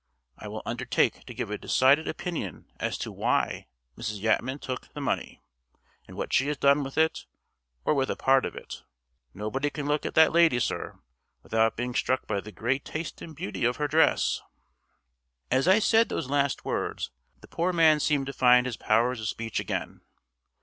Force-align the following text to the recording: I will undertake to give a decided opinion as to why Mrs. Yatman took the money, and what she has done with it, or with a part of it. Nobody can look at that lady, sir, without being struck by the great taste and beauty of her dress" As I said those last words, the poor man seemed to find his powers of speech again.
I 0.35 0.47
will 0.47 0.63
undertake 0.65 1.25
to 1.25 1.33
give 1.35 1.51
a 1.51 1.59
decided 1.59 2.07
opinion 2.07 2.65
as 2.79 2.97
to 2.97 3.11
why 3.11 3.67
Mrs. 3.95 4.19
Yatman 4.19 4.57
took 4.57 4.91
the 4.95 4.99
money, 4.99 5.43
and 6.07 6.17
what 6.17 6.33
she 6.33 6.47
has 6.47 6.57
done 6.57 6.83
with 6.83 6.97
it, 6.97 7.27
or 7.85 7.93
with 7.93 8.09
a 8.09 8.15
part 8.15 8.43
of 8.43 8.55
it. 8.55 8.81
Nobody 9.35 9.69
can 9.69 9.85
look 9.85 10.03
at 10.03 10.15
that 10.15 10.31
lady, 10.31 10.59
sir, 10.59 10.97
without 11.43 11.77
being 11.77 11.93
struck 11.93 12.25
by 12.25 12.39
the 12.41 12.51
great 12.51 12.83
taste 12.83 13.21
and 13.21 13.35
beauty 13.35 13.63
of 13.63 13.75
her 13.75 13.87
dress" 13.87 14.41
As 15.51 15.67
I 15.67 15.77
said 15.77 16.09
those 16.09 16.27
last 16.27 16.65
words, 16.65 17.11
the 17.41 17.47
poor 17.47 17.71
man 17.71 17.99
seemed 17.99 18.25
to 18.25 18.33
find 18.33 18.65
his 18.65 18.77
powers 18.77 19.21
of 19.21 19.27
speech 19.27 19.59
again. 19.59 20.01